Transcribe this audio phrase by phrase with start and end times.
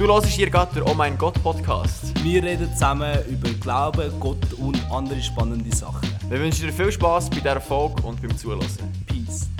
[0.00, 2.24] Du hörst hier gerade den Oh mein Gott Podcast.
[2.24, 6.08] Wir reden zusammen über Glauben, Gott und andere spannende Sachen.
[6.30, 8.66] Wir wünschen dir viel Spaß bei dieser Folge und beim Zuhören.
[9.06, 9.50] Peace.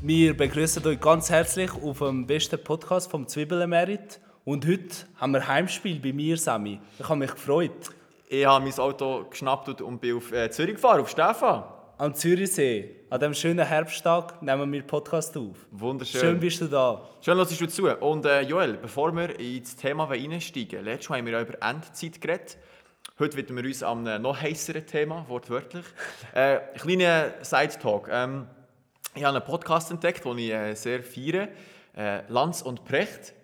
[0.00, 4.20] Wir begrüßen euch ganz herzlich auf dem besten Podcast vom Zwiebelmerit.
[4.46, 6.80] Und heute haben wir Heimspiel bei mir, Sammy.
[6.98, 7.90] Ich habe mich gefreut.
[8.32, 11.64] Ich habe mein Auto geschnappt und bin auf äh, Zürich gefahren, auf Stefan.
[11.98, 15.58] Am Zürichsee, an diesem schönen Herbsttag, nehmen wir Podcast auf.
[15.70, 16.18] Wunderschön.
[16.18, 17.06] Schön bist du da.
[17.20, 17.94] Schön, dass du zu.
[17.94, 22.22] Und äh, Joel, bevor wir ins Thema einsteigen, letztes Mal haben wir ja über Endzeit
[22.22, 22.56] geredet.
[23.18, 25.84] Heute widmen wir uns an einem noch heißeren Thema, wortwörtlich.
[26.34, 28.08] äh, kleiner Side-Talk.
[28.10, 28.46] Ähm,
[29.14, 31.48] ich habe einen Podcast entdeckt, den ich äh, sehr feiere.
[31.94, 33.34] Äh, Lanz und Precht.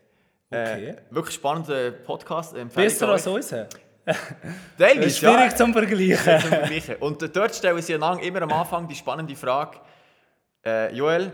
[0.51, 0.89] Okay.
[0.89, 2.57] Äh, wirklich spannender Podcast.
[2.75, 3.69] Besser als unser.
[4.79, 5.57] Teilweise, Das ist schwierig ja.
[5.57, 6.41] zum Vergleichen.
[6.41, 6.97] zum Vergleichen.
[6.97, 9.79] Und dort stellen sie immer am Anfang die spannende Frage,
[10.65, 11.33] äh, Joel,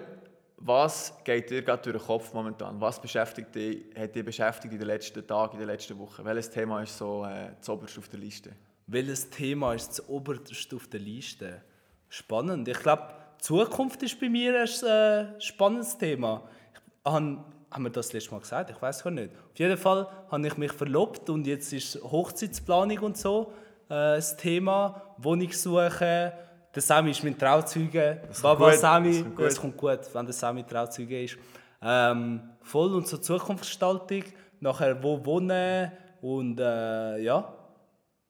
[0.57, 2.81] was geht dir gerade durch den Kopf momentan?
[2.81, 6.25] Was beschäftigt dich, hat dich beschäftigt in den letzten Tagen, in den letzten Wochen?
[6.25, 8.53] Welches Thema ist so äh, zuoberst auf der Liste?
[8.87, 11.63] Welches Thema ist das oberste auf der Liste?
[12.09, 12.69] Spannend.
[12.69, 13.09] Ich glaube,
[13.39, 16.43] die Zukunft ist bei mir ein äh, spannendes Thema.
[16.73, 18.71] Ich han, haben wir das letzte Mal gesagt?
[18.71, 19.31] Ich weiß gar nicht.
[19.35, 23.53] Auf jeden Fall habe ich mich verlobt und jetzt ist Hochzeitsplanung und so
[23.89, 26.33] äh, das Thema, Wohnungssuche.
[26.73, 28.23] Der Sami ist mein Trauzeuge.
[28.43, 29.47] Baba gut, Sami, das kommt gut.
[29.47, 31.37] das kommt gut, wenn der Sami Trauzeuge ist.
[31.83, 34.23] Ähm, voll und so Zukunftsgestaltung.
[34.61, 35.91] Nachher wo wohnen
[36.23, 37.53] und äh, ja,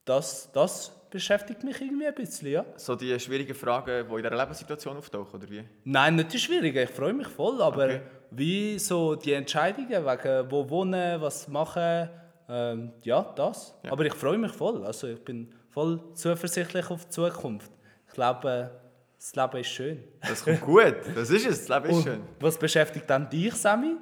[0.04, 2.64] das, das beschäftigt mich irgendwie ein bisschen, ja.
[2.76, 5.62] So die schwierigen Fragen, die in dieser Lebenssituation auftauchen, oder wie?
[5.84, 8.00] Nein, nicht die schwierigen, ich freue mich voll, aber Okay.
[8.30, 12.08] Wie so die Entscheidungen wegen wo wohnen, was machen,
[12.48, 13.78] ähm, ja, das.
[13.82, 13.92] Ja.
[13.92, 17.70] Aber ich freue mich voll, also ich bin voll zuversichtlich auf die Zukunft.
[18.08, 18.70] Ich glaube,
[19.16, 20.04] das Leben ist schön.
[20.20, 22.20] Das kommt gut, das ist es, das Leben ist schön.
[22.40, 23.96] Was beschäftigt dann dich, Sammy?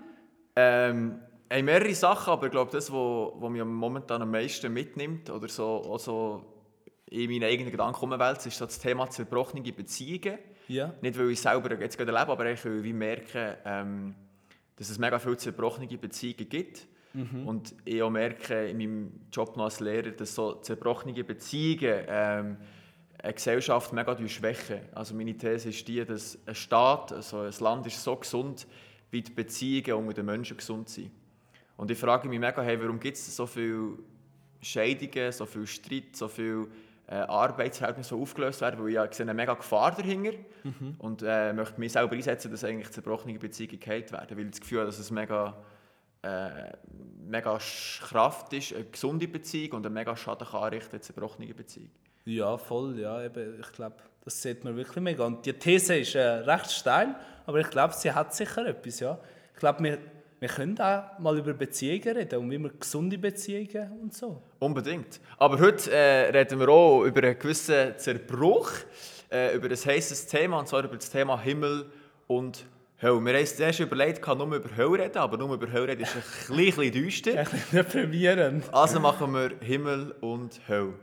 [0.56, 1.20] Ähm,
[1.52, 5.30] haben mehrere Sachen, aber ich glaube, das, was wo, wo mich momentan am meisten mitnimmt
[5.30, 6.44] oder so, auch so
[7.10, 10.38] in meinen eigenen Gedanken umwälzt, ist das Thema zerbrochene Beziehungen.
[10.68, 10.94] Ja.
[11.00, 14.14] Nicht, weil ich selber jetzt gerade erlebe, aber ich merke, ähm,
[14.76, 16.86] dass es mega viele zerbrochene Beziehungen gibt.
[17.46, 22.56] Und ich auch merke in meinem Job als Lehrer, dass so zerbrochene Beziehungen ähm,
[23.18, 24.80] eine Gesellschaft mega schwächen.
[24.94, 28.66] Also meine These ist die, dass ein Staat, also ein Land ist so gesund,
[29.10, 31.10] wie die Beziehungen unter den Menschen gesund sind.
[31.76, 33.98] Und ich frage mich mega, hey, warum gibt es so viele
[34.62, 36.66] Scheidungen, so viel Streit, so viel
[37.06, 40.32] äh, Arbeitsverhältnisse, aufgelöst werden, weil ich ja sehe eine mega Gefahr dahinter
[40.98, 44.60] und äh, möchte mich selber einsetzen, dass eigentlich zerbrochene Beziehungen geheilt werden, weil ich das
[44.60, 45.56] Gefühl habe, dass es mega,
[46.22, 46.72] äh,
[47.28, 47.58] mega
[48.00, 51.90] Kraft ist, eine gesunde Beziehung und einen mega Schaden kann anrichten, eine zerbrochene Beziehung.
[52.24, 55.24] Ja, voll, ja, eben, ich glaube, das sieht man wirklich mega.
[55.24, 59.18] Und die These ist äh, recht steil, aber ich glaube, sie hat sicher etwas, ja.
[59.52, 59.98] Ich glaube, wir,
[60.42, 64.42] wir können auch mal über Beziehungen reden und wie man gesunde Beziehungen und so.
[64.58, 65.20] Unbedingt.
[65.38, 68.72] Aber heute äh, reden wir auch über einen gewissen Zerbruch,
[69.30, 71.86] äh, über ein heißes Thema, und zwar über das Thema Himmel
[72.26, 72.66] und
[73.00, 73.24] Hölle.
[73.24, 75.86] Wir haben uns zuerst überlegt, ich kann nur über Hölle reden, aber nur über Hölle
[75.86, 77.38] reden ist ein bisschen düster.
[77.38, 78.74] Ein bisschen deprimierend.
[78.74, 80.94] Also machen wir Himmel und Hölle.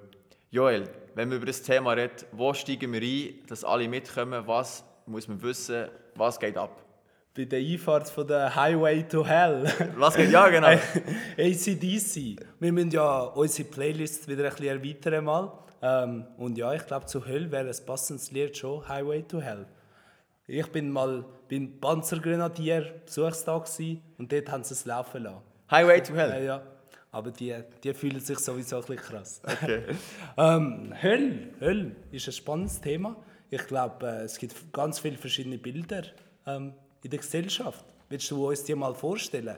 [0.51, 0.83] Joel,
[1.15, 5.29] wenn wir über das Thema reden, wo steigen wir ein, dass alle mitkommen, was muss
[5.29, 6.88] man wissen, was geht ab?
[7.35, 9.71] Bei der Einfahrt von der Highway to Hell.
[9.97, 10.67] Was geht, ja genau.
[11.37, 12.37] ACDC.
[12.59, 15.51] Wir müssen ja unsere Playlist wieder ein bisschen erweitern mal.
[15.81, 19.65] Ähm, und ja, ich glaube, zu Hölle wäre ein passendes Lied schon Highway to Hell.
[20.47, 23.67] Ich bin mal beim Panzergrenadier Besuchstag
[24.17, 25.41] und dort haben sie es laufen lassen.
[25.69, 26.43] Highway to Hell.
[26.43, 26.61] ja.
[27.11, 29.41] Aber die, die fühlen sich sowieso ein bisschen krass.
[29.43, 29.83] Okay.
[30.37, 33.15] ähm, Hölle, Hölle ist ein spannendes Thema.
[33.49, 36.03] Ich glaube, äh, es gibt ganz viele verschiedene Bilder
[36.45, 36.73] ähm,
[37.03, 37.85] in der Gesellschaft.
[38.09, 39.55] Willst du uns die mal vorstellen?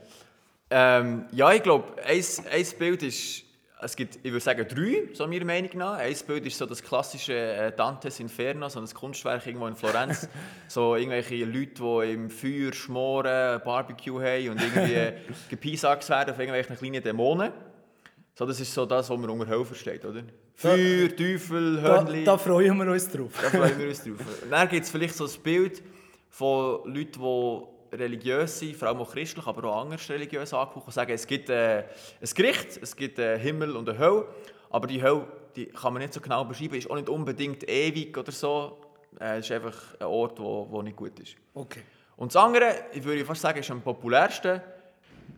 [0.70, 3.44] Ähm, ja, ich glaube, ein, ein Bild ist,
[3.84, 5.98] es gibt, ich würde sagen, drei, so meiner Meinung nach.
[5.98, 10.28] Ein Bild ist so das klassische äh, Dantes Inferno, so ein Kunstwerk irgendwo in Florenz.
[10.68, 11.74] so irgendwelche Leute,
[12.06, 15.14] die im Feuer schmoren, Barbecue haben und irgendwie
[15.50, 17.52] gepiesackt werden auf irgendwelchen kleinen Dämonen.
[18.36, 20.24] So, das ist so das, was man unter Hölle versteht, oder?
[20.56, 22.24] Feuer, Teufel, Da, Hörnli.
[22.24, 23.32] da freuen wir uns drauf.
[23.42, 24.18] Da freuen wir uns drauf.
[24.50, 25.82] Dann gibt es vielleicht so ein Bild
[26.32, 30.94] von Leuten, die religiös sind, vor allem auch christlich, aber auch anders religiös angehaucht, und
[30.94, 31.84] sagen, es gibt äh,
[32.20, 34.26] ein Gericht, es gibt einen Himmel und eine Hölle,
[34.72, 38.18] aber die Hölle die kann man nicht so genau beschreiben, ist auch nicht unbedingt ewig
[38.18, 38.78] oder so.
[39.20, 41.36] Äh, es ist einfach ein Ort, wo, wo nicht gut ist.
[41.54, 41.82] Okay.
[42.18, 44.62] Und das andere, ich würde fast sagen, ist am populärsten,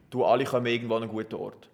[0.09, 1.69] du alle kommen irgendwo an einen guten Ort.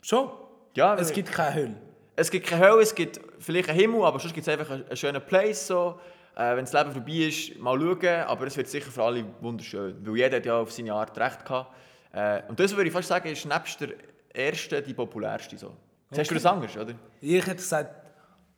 [0.00, 0.30] Schon?
[0.74, 1.76] Ja, Es gibt keine Hölle.
[2.14, 4.86] es gibt keine Hölle, es gibt vielleicht einen Himmel, aber sonst gibt es einfach einen,
[4.86, 5.66] einen schönen Place.
[5.66, 5.98] So.
[6.36, 9.96] Äh, wenn das Leben vorbei ist, mal schauen, aber es wird sicher für alle wunderschön,
[10.06, 11.74] weil jeder hat ja auf seine Art recht gehabt.
[12.12, 13.90] Äh, und das würde ich fast sagen, ist nebst der
[14.32, 15.58] ersten die populärste.
[15.58, 15.68] So.
[16.10, 16.20] Okay.
[16.20, 16.94] Hast du das anders, oder?
[17.20, 17.94] Ich hätte gesagt,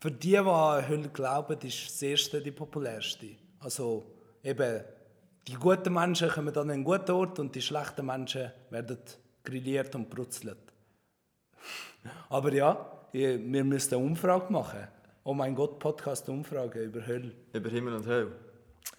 [0.00, 3.36] für die, die an Hölle glauben, ist das erste die populärste.
[3.60, 4.04] Also
[4.42, 4.82] eben,
[5.46, 8.98] die guten Menschen kommen an einen guten Ort und die schlechten Menschen werden
[9.44, 10.58] grilliert und brutzelt.
[12.28, 14.88] Aber ja, wir müssen eine Umfrage machen.
[15.24, 17.30] Oh mein Gott, Podcast-Umfrage über Hölle.
[17.52, 18.32] Über Himmel und Hölle.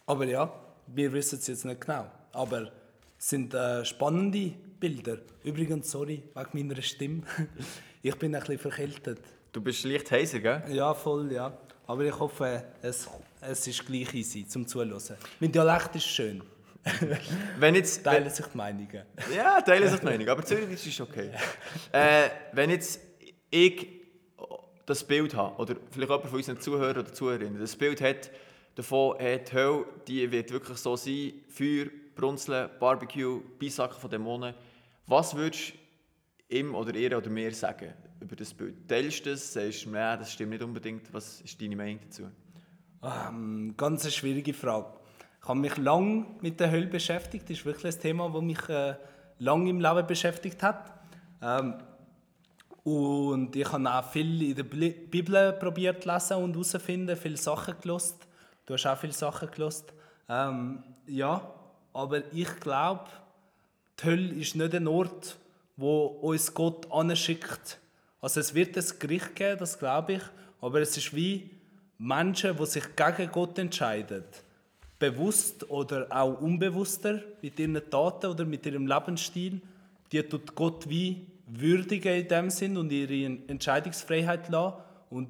[0.05, 0.53] Aber ja,
[0.87, 2.09] wir wissen es jetzt nicht genau.
[2.31, 2.71] Aber
[3.19, 5.17] es sind äh, spannende Bilder.
[5.43, 7.23] Übrigens, sorry, wegen meiner Stimme.
[8.01, 9.19] ich bin ein bisschen verkältet.
[9.51, 10.63] Du bist leicht heiser, gell?
[10.69, 11.57] Ja, voll, ja.
[11.87, 13.09] Aber ich hoffe, es,
[13.41, 14.97] es ist gleich easy zum Zuhören.
[15.41, 16.41] Mein Dialekt ist schön.
[17.59, 19.03] wenn jetzt, teilen sich die Meinungen.
[19.35, 21.31] Ja, teilen sich die Meinungen, aber Zürich ist okay.
[21.91, 23.01] äh, wenn jetzt
[23.49, 23.92] ich
[24.85, 28.31] das Bild habe, oder vielleicht jemand von unseren Zuhörern oder Zuhörerinnen, das Bild hat
[28.75, 31.85] davon, hat die Hölle, die wird wirklich so sein, Feuer,
[32.15, 34.53] Brunzeln, Barbecue, Beisacken von Dämonen.
[35.07, 35.73] Was würdest
[36.49, 38.87] du ihm oder ihr oder mir sagen über das Bild?
[38.87, 39.53] Teilst du das?
[39.53, 41.13] Sagst du, nein, das stimmt nicht unbedingt?
[41.13, 42.23] Was ist deine Meinung dazu?
[43.03, 44.93] Ähm, ganz eine schwierige Frage.
[45.41, 47.49] Ich habe mich lange mit der Hölle beschäftigt.
[47.49, 48.95] Das ist wirklich ein Thema, das mich äh,
[49.39, 50.93] lange im Leben beschäftigt hat.
[51.41, 51.75] Ähm,
[52.83, 57.75] und ich habe auch viel in der Bibel probiert zu lesen und herauszufinden, viele Sachen
[57.81, 58.27] gelost.
[58.65, 59.93] Du hast auch viele Sachen gelost.
[60.27, 61.49] Ähm, ja,
[61.93, 63.05] aber ich glaube,
[63.99, 65.37] die Hölle ist nicht ein Ort,
[65.77, 67.79] wo uns Gott anschickt.
[68.21, 70.21] Also es wird ein Gericht geben, das glaube ich,
[70.61, 71.49] aber es ist wie
[71.97, 74.23] Menschen, die sich gegen Gott entscheiden,
[74.99, 79.61] bewusst oder auch unbewusster mit ihren Taten oder mit ihrem Lebensstil,
[80.11, 81.25] die tut Gott wie
[81.59, 84.77] würdigen in dem Sinn und ihre Entscheidungsfreiheit lassen.
[85.09, 85.29] Und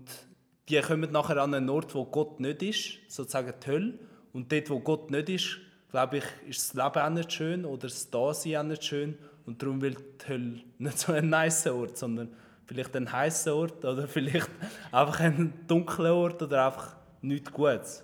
[0.70, 4.00] die kommen nachher an einen Ort, wo Gott nicht ist, sozusagen die Hölle.
[4.32, 5.58] Und dort, wo Gott nicht ist,
[5.92, 9.18] glaube ich, ist das Leben auch nicht schön oder das Dasein auch nicht schön.
[9.46, 12.30] Und darum will die Hölle nicht so ein nice Ort, sondern
[12.66, 14.50] vielleicht ein heißer Ort oder vielleicht
[14.92, 18.04] einfach ein dunkler Ort oder einfach nichts Gutes.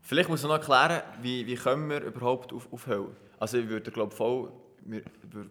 [0.00, 3.16] Vielleicht muss man noch erklären, wie, wie kommen wir überhaupt auf, auf Hölle?
[3.38, 4.52] Also ich würde glaube voll
[4.84, 5.02] wir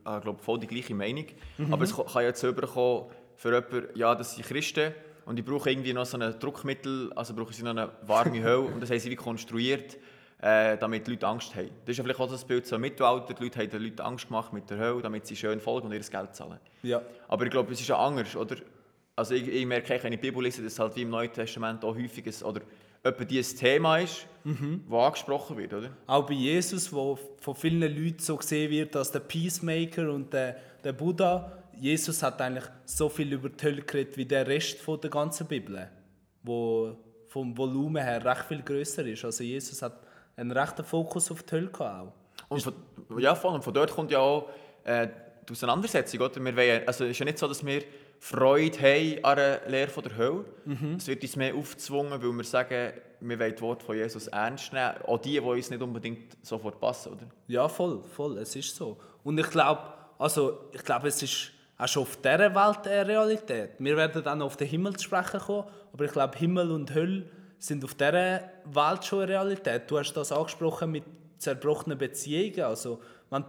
[0.05, 1.25] haben glaub, voll die gleiche Meinung.
[1.57, 1.73] Mhm.
[1.73, 4.93] Aber es kann jetzt überkommen für jemanden, ja, das sind Christen
[5.25, 8.59] und ich brauche irgendwie noch so ein Druckmittel, also brauche ich noch eine warme Hölle
[8.59, 9.97] und das haben sie wie konstruiert,
[10.41, 11.69] äh, damit die Leute Angst haben.
[11.85, 14.01] Das ist ja vielleicht auch das Bild so im Mittelalter, die Leute haben den Leuten
[14.01, 16.59] Angst gemacht mit der Hölle, damit sie schön folgen und ihr Geld zahlen.
[16.83, 17.01] Ja.
[17.27, 18.55] Aber ich glaube, es ist ja anders, oder?
[19.15, 21.83] Also ich, ich merke, wenn ich die Bibel lese, dass halt wie im Neuen Testament
[21.83, 22.61] auch häufig ist, oder
[23.03, 24.83] etwa dieses Thema ist, mhm.
[24.89, 25.89] das angesprochen wird, oder?
[26.07, 30.57] Auch bei Jesus, wo von vielen Leuten so gesehen wird als der Peacemaker und der,
[30.83, 31.51] der Buddha.
[31.79, 35.47] Jesus hat eigentlich so viel über die Hölle geredet wie der Rest von der ganzen
[35.47, 35.89] Bibel,
[36.43, 36.95] wo
[37.27, 39.25] vom Volumen her recht viel größer ist.
[39.25, 39.99] Also Jesus hat
[40.35, 42.13] einen rechten Fokus auf die Hölle gehabt.
[42.49, 42.73] Und von,
[43.17, 44.49] ja, und von dort kommt ja auch
[44.83, 45.07] äh,
[45.47, 46.19] die Auseinandersetzung.
[46.19, 46.43] Oder?
[46.43, 47.81] Wir wollen, also es ist ja nicht so, dass wir
[48.23, 50.45] Freude haben an der Lehre von der Hölle.
[50.65, 50.95] Mhm.
[50.99, 54.71] Es wird uns mehr aufgezwungen, weil wir sagen, wir wollen das Wort von Jesus ernst
[54.71, 54.93] nehmen.
[55.07, 57.25] Auch die, die uns nicht unbedingt sofort passen, oder?
[57.47, 58.95] Ja, voll, voll, es ist so.
[59.23, 59.81] Und ich glaube,
[60.19, 63.71] also, ich glaube, es ist auch schon auf dieser Welt eine Realität.
[63.79, 67.25] Wir werden dann auf den Himmel zu sprechen kommen, aber ich glaube, Himmel und Hölle
[67.57, 69.89] sind auf dieser Welt schon eine Realität.
[69.89, 71.05] Du hast das angesprochen mit
[71.39, 72.61] zerbrochenen Beziehungen.
[72.61, 73.45] Also, wenn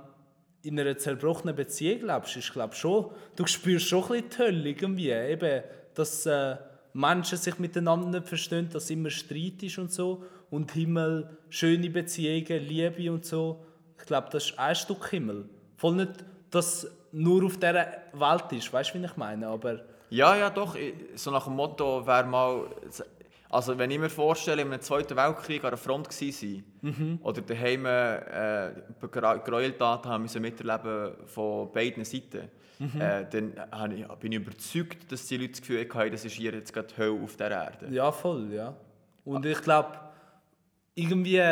[0.63, 4.69] in einer zerbrochenen Beziehung lebst, ist, glaube schon, du spürst schon ein bisschen die Hölle
[4.71, 5.11] irgendwie.
[5.11, 5.63] Eben,
[5.95, 6.57] dass äh,
[6.93, 10.25] Menschen sich miteinander nicht verstehen, dass immer Streit ist und so.
[10.51, 13.65] Und Himmel, schöne Beziehungen, Liebe und so.
[13.99, 15.49] Ich glaube, das ist ein Stück Himmel.
[15.77, 19.49] Voll nicht, dass nur auf dieser Welt ist, weißt du, wie ich meine?
[19.49, 20.77] Aber ja, ja, doch.
[21.15, 22.67] So nach dem Motto, wer mal
[23.53, 27.19] also wenn ich mir vorstelle, im Zweiten Weltkrieg an der Front war mhm.
[27.23, 28.73] oder daheim äh,
[29.11, 32.99] Gräueltaten haben müssen miterleben von beiden Seiten, mhm.
[32.99, 36.53] äh, dann ich, bin ich überzeugt, dass die Leute das Gefühl haben, das ist hier
[36.53, 37.89] jetzt gerade Hölle auf der Erde.
[37.91, 38.75] Ja, voll, ja.
[39.25, 39.99] Und ich glaube,
[40.95, 41.43] irgendwie,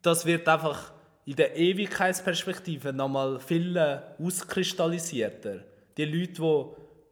[0.00, 0.92] das wird einfach
[1.24, 5.64] in der Ewigkeitsperspektive nochmal viel äh, auskristallisierter.
[5.96, 6.64] Die Leute, die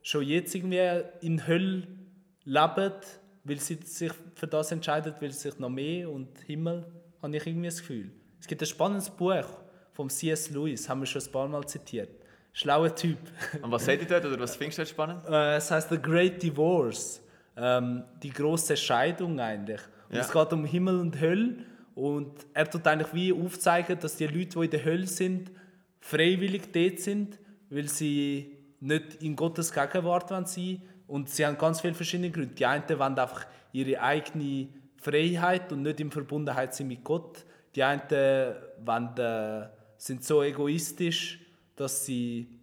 [0.02, 1.88] schon jetzt irgendwie in Hölle
[2.44, 2.92] leben,
[3.44, 6.86] weil sie sich für das entscheidet, weil sie sich noch mehr und Himmel,
[7.20, 8.10] habe ich irgendwie das Gefühl.
[8.40, 9.46] Es gibt ein spannendes Buch
[9.92, 10.50] vom C.S.
[10.50, 12.10] Lewis, haben wir schon ein paar Mal zitiert.
[12.52, 13.18] Schlauer Typ.
[13.62, 15.22] Und was seht ihr dort oder was findest du spannend?
[15.28, 17.22] Äh, es heißt The Great Divorce,
[17.56, 19.80] ähm, die große Scheidung eigentlich.
[20.08, 20.22] Und ja.
[20.22, 21.56] Es geht um Himmel und Hölle
[21.94, 25.50] und er tut eigentlich wie aufzeigen, dass die Leute, die in der Hölle sind,
[26.00, 27.38] freiwillig dort sind,
[27.70, 32.54] weil sie nicht in Gottes Gegenwart sein Und sie haben ganz viele verschiedene Gründe.
[32.54, 37.44] Die einen wollen einfach ihre eigene Freiheit und nicht in Verbundenheit sind mit Gott.
[37.74, 38.00] Die einen
[38.82, 41.38] wollen, äh, sind so egoistisch,
[41.76, 42.58] dass sie,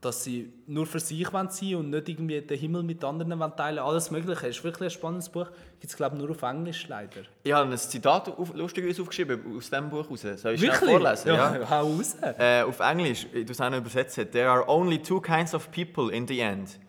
[0.00, 3.54] dass sie nur für sich wollen sein und nicht irgendwie den Himmel mit anderen wollen
[3.54, 4.48] teilen Alles Mögliche.
[4.48, 5.46] Es ist wirklich ein spannendes Buch.
[5.78, 7.20] Gibt es, glaube ich, nur auf Englisch leider.
[7.44, 10.22] Ich habe ein Zitat auf, lustigerweise aufgeschrieben aus diesem Buch raus.
[10.22, 11.28] Soll ich schnell vorlesen?
[11.28, 12.16] Ja, hau raus.
[12.20, 14.16] Äh, auf Englisch, du hast auch noch übersetzt.
[14.32, 16.80] There are only two kinds of people in the end.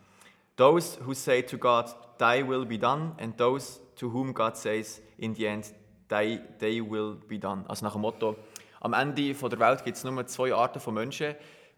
[0.58, 1.86] Those who say to God,
[2.18, 5.72] thy will be done, and those to whom God says in the end,
[6.08, 7.64] thy, they will be done.
[7.68, 8.36] Also nach dem Motto,
[8.80, 11.34] am Ende von der Welt gibt es nur zwei Arten von Menschen.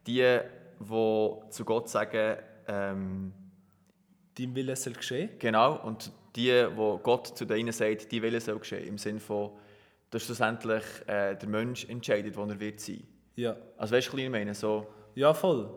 [0.06, 0.38] Die,
[0.80, 3.32] die zu Gott sagen, ähm,
[4.38, 5.30] Dein Wille soll geschehen.
[5.38, 8.86] genau, und die, wo Gott zu denen sagt, die Wille soll geschehen.
[8.86, 9.50] Im Sinne von,
[10.10, 13.02] dass schlussendlich äh, der Mensch entscheidet, wo er wird sein.
[13.36, 13.56] Ja.
[13.76, 14.54] Also weißt du, was ich meine?
[14.54, 15.68] So, Ja, voll.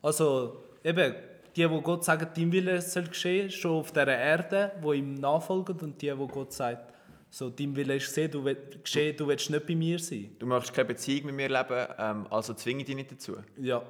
[0.00, 1.14] Also, eben,
[1.56, 5.78] die, die Gott sagen, dein Wille soll geschehen, schon auf dieser Erde, wo ihm nachfolgen,
[5.80, 6.92] und die, die Gott sagt,
[7.30, 10.36] so, dein Wille ist gesehen, du willst, geschehen, du willst nicht bei mir sein.
[10.38, 13.36] du möchtest keine Beziehung mit mir leben, ähm, also zwinge dich nicht dazu.
[13.60, 13.82] Ja.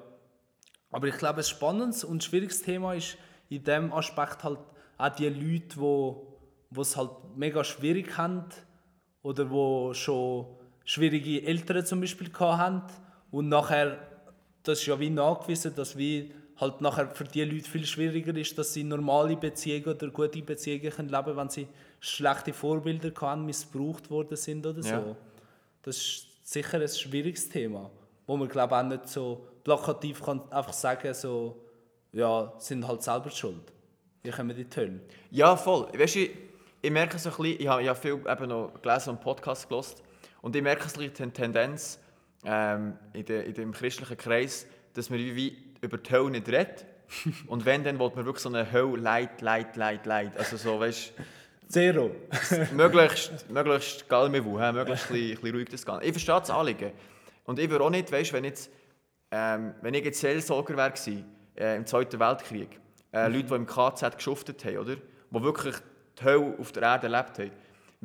[0.90, 3.18] Aber ich glaube, ein spannendes und schwieriges Thema ist
[3.49, 4.58] in dem Aspekt halt
[4.99, 6.37] auch die Leute, wo
[6.70, 8.44] wo es halt mega schwierig haben
[9.23, 10.46] oder wo schon
[10.85, 12.82] schwierige Eltern zum Beispiel haben
[13.30, 13.99] und nachher,
[14.62, 18.56] das ist ja wie nachgewiesen, dass wie halt nachher für die Leute viel schwieriger ist,
[18.56, 21.68] dass sie normale Beziehungen oder gute Beziehungen leben können, wenn sie
[22.00, 24.88] schlechte Vorbilder hatten, missbraucht worden sind oder so.
[24.88, 25.16] Ja.
[25.82, 27.90] Das ist sicher ein schwieriges Thema,
[28.26, 31.62] wo man glaube auch nicht so plakativ kann einfach sagen so
[32.12, 33.72] ja sind halt selber schuld.
[34.22, 35.00] Wir kommen in die Hölle.
[35.30, 35.88] Ja, voll.
[35.96, 36.28] Weißt du,
[36.82, 40.02] ich, merke so ein bisschen, ich habe ja viel eben noch gelesen und Podcast gelost
[40.42, 42.00] und ich merke so ein bisschen die Tendenz
[42.44, 46.49] ähm, in, de, in dem christlichen Kreis, dass man wie, wie über die Hölle nicht
[46.49, 46.87] redet.
[47.47, 50.37] und wenn, dann will man wirklich so eine Hölle leid, leid, leid, leid.
[50.37, 51.12] Also so, weißt
[51.68, 52.12] Zero.
[52.73, 56.04] möglichst, möglichst galmewu, hä, möglichst ein bisschen, ruhig das Ganze.
[56.04, 56.92] Ich verstehe das Anliegen.
[57.45, 58.71] Und ich würde auch nicht, weißt, wenn, jetzt,
[59.30, 60.92] ähm, wenn ich jetzt Seelsorger wäre
[61.56, 62.78] äh, im Zweiten Weltkrieg,
[63.12, 64.97] äh, Leute, die im KZ geschuftet haben, oder?
[64.97, 65.75] Die wirklich
[66.21, 67.50] die Hölle auf der Erde erlebt haben,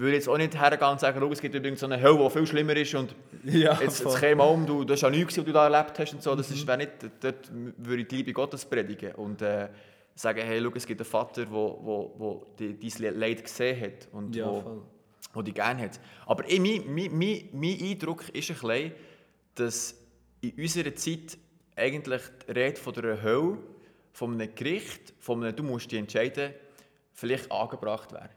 [0.01, 2.29] würde jetzt auch nicht hergehen und sagen, «Schau, es gibt übrigens so eine Hölle, die
[2.29, 5.45] viel schlimmer ist und Ja, jetzt, jetzt käme um, du, das ist ja nichts, was
[5.45, 6.35] du da erlebt hast und so.
[6.35, 9.69] Das ist, wäre nicht, dort würde ich die Liebe Gottes predigen und äh,
[10.15, 13.81] sagen, hey, schau, es gibt einen Vater, der wo, wo, wo die, dein Leid gesehen
[13.81, 14.81] hat und Ja, wo, voll.
[15.33, 15.99] wo die gerne hat.
[16.25, 18.91] Aber ich, mein, mein, mein, mein Eindruck ist ein bisschen,
[19.55, 19.95] dass
[20.41, 21.37] in unserer Zeit
[21.75, 23.57] eigentlich die Rede von einer Hölle,
[24.13, 26.53] von einem Gericht, von einem «Du musst dich entscheiden»,
[27.13, 28.29] vielleicht angebracht wäre.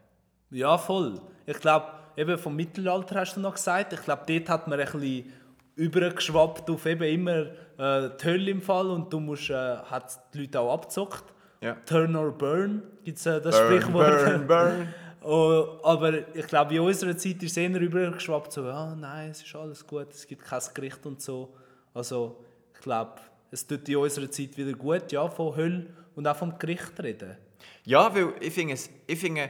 [0.51, 1.21] Ja, voll.
[1.45, 1.87] Ich glaube,
[2.17, 3.93] eben vom Mittelalter hast du noch gesagt.
[3.93, 5.31] Ich glaube, dort hat man ein bisschen
[5.75, 7.45] übergeschwappt auf eben immer
[7.77, 11.25] äh, die Hölle im Fall und du musst, äh, hat die Leute auch abgezockt.
[11.61, 11.75] Ja.
[11.85, 14.25] Turn or burn gibt es äh, das Burn, Sprichwort.
[14.25, 14.93] burn, burn.
[15.21, 19.41] Oh, aber ich glaube, in unserer Zeit ist es eher übergeschwappt, so, ja, nein, es
[19.41, 21.55] ist alles gut, es gibt kein Gericht und so.
[21.95, 23.13] Also, ich glaube,
[23.49, 27.37] es tut in unserer Zeit wieder gut, ja, von Hölle und auch vom Gericht reden.
[27.85, 28.75] Ja, weil ich finde,
[29.07, 29.49] ich finde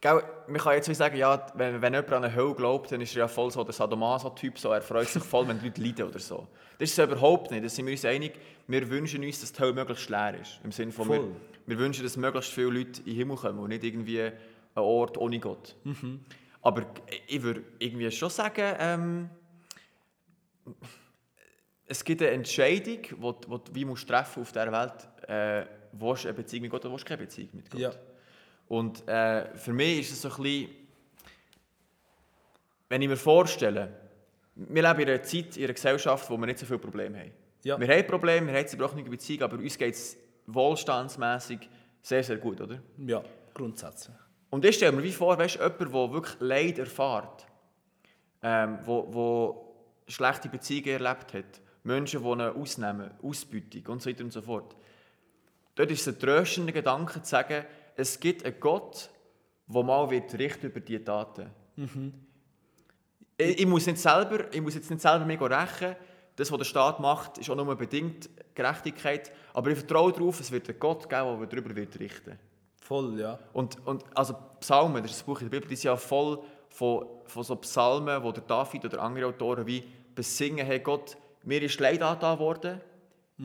[0.00, 3.00] gell, man kann jetzt wie sagen, ja, wenn, wenn jemand an eine Hölle glaubt, dann
[3.00, 5.82] ist er ja voll so der Sadomaso-Typ, so, er freut sich voll, wenn die Leute
[5.82, 6.46] leiden oder so.
[6.78, 8.34] Das ist es überhaupt nicht, da sind wir uns einig,
[8.66, 10.60] wir wünschen uns, dass die Hölle möglichst leer ist.
[10.62, 11.24] Im Sinne von, wir,
[11.66, 14.32] wir wünschen, dass möglichst viele Leute in den Himmel kommen und nicht irgendwie ein
[14.74, 15.74] Ort ohne Gott.
[16.62, 16.84] Aber
[17.26, 19.30] ich würde irgendwie schon sagen, ähm,
[21.86, 25.66] es gibt eine Entscheidung, die du die du wie musst treffen auf dieser Welt, äh,
[25.92, 27.80] willst du eine Beziehung mit Gott oder willst du keine Beziehung mit Gott.
[27.80, 27.92] Ja.
[28.68, 30.70] Und äh, für mich ist es so ein bisschen,
[32.88, 33.92] wenn ich mir vorstelle,
[34.54, 37.32] wir leben in einer Zeit, in einer Gesellschaft, wo wir nicht so viele Probleme haben.
[37.62, 37.78] Ja.
[37.78, 41.68] Wir haben Probleme, wir haben zerbrochene Beziehungen, aber uns geht es wohlstandsmässig
[42.02, 42.80] sehr, sehr gut, oder?
[42.98, 44.16] Ja, grundsätzlich.
[44.50, 47.46] Und ich stelle mir wie vor, weißt du, jemand, der wirklich Leid erfährt,
[48.42, 49.74] ähm, wo, wo
[50.06, 54.76] schlechte Beziehungen erlebt hat, Menschen, die ihn ausnehmen, Ausbeutung und so weiter und so fort.
[55.74, 57.64] Dort ist es ein tröstender Gedanke zu sagen,
[57.96, 59.10] es gibt einen Gott,
[59.66, 61.50] der mal wird richten über diese Taten.
[63.38, 65.96] Ich, ich, muss nicht selber, ich muss jetzt nicht selber mich rächen.
[66.36, 69.32] Das, was der Staat macht, ist auch nur bedingt Gerechtigkeit.
[69.54, 72.38] Aber ich vertraue darauf, es wird einen Gott geben, der darüber wird richten
[72.80, 73.38] Voll, ja.
[73.52, 76.38] und, und also Psalmen, das ist ein Buch in der Bibel, die sind ja voll
[76.68, 79.82] von, von so Psalmen, wo der David oder andere Autoren wie
[80.14, 82.80] besingen, hey Gott, mir ist Leid angetan worden,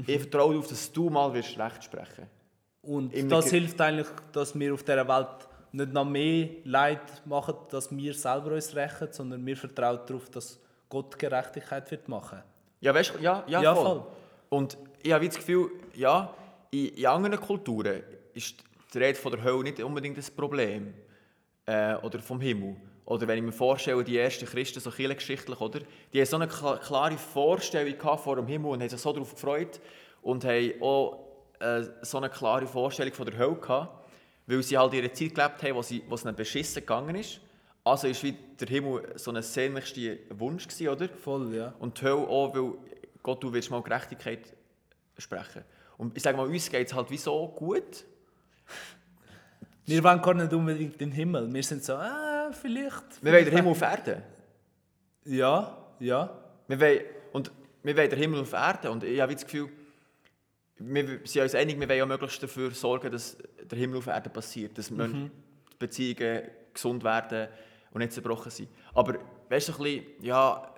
[0.06, 2.28] ich vertraue darauf, dass du mal wirst Recht sprechen
[2.82, 7.56] Und Im das hilft eigentlich, dass wir auf dieser Welt nicht noch mehr Leid machen,
[7.70, 10.60] dass wir selber uns rächen, sondern wir vertrauen darauf, dass
[10.90, 12.40] Gott Gerechtigkeit wird machen.
[12.82, 13.86] Ja, weißt du, ja, ja, Ja, voll.
[13.86, 14.04] voll.
[14.50, 16.34] Und ich habe das Gefühl, ja,
[16.72, 18.56] in, in anderen Kulturen ist,
[18.94, 20.94] die Rede von der Hölle nicht unbedingt das Problem.
[21.66, 22.76] Äh, oder vom Himmel.
[23.06, 25.80] Oder wenn ich mir vorstelle, die ersten Christen, so kirchengeschichtlich, oder?
[26.12, 29.80] Die haben so eine klare Vorstellung vor dem Himmel und haben sich so darauf gefreut
[30.22, 31.31] und haben auch
[31.62, 34.06] äh, so eine klare Vorstellung von der Hölle gehabt,
[34.48, 37.40] weil sie halt ihre Zeit gelebt haben, wo, sie, wo es ihnen beschissen gegangen ist.
[37.84, 41.10] Also ist wie der Himmel so ein sehnlichster Wunsch gewesen, oder?
[41.10, 41.74] Voll, ja.
[41.80, 42.74] Und die Hölle auch, weil
[43.24, 44.54] Gott, du willst mal Gerechtigkeit
[45.18, 45.64] sprechen.
[45.98, 48.06] Und ich sage mal, uns geht es halt wie so gut.
[49.86, 51.52] Wir wollen gar nicht unbedingt den Himmel.
[51.54, 53.24] Wir sind so, ah, vielleicht.
[53.24, 54.24] Wir wollen den Himmel auf Erden.
[55.26, 56.38] Ja, ja.
[56.68, 57.02] Wir wollen,
[57.34, 57.52] und
[57.84, 58.92] wir wollen den Himmel auf Erden.
[58.92, 59.70] Und ich habe das Gefühl,
[60.84, 64.32] wir sind uns einig, wir wollen ja möglichst dafür sorgen, dass der Himmel auf Erden
[64.32, 64.78] passiert.
[64.78, 65.32] Dass mhm.
[65.80, 67.48] Beziehungen gesund werden
[67.92, 68.70] und nicht zerbrochen sind.
[68.94, 69.16] Aber
[69.50, 70.74] weißt du, ein bisschen, ja,